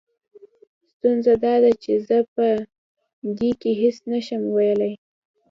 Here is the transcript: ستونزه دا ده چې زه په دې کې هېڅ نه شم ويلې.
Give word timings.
ستونزه 0.91 1.33
دا 1.43 1.53
ده 1.63 1.71
چې 1.83 1.91
زه 2.07 2.17
په 2.33 2.47
دې 3.37 3.51
کې 3.61 3.71
هېڅ 3.81 3.97
نه 4.11 4.19
شم 4.25 4.43
ويلې. 4.55 4.93